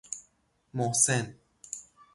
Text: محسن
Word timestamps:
محسن 0.73 1.27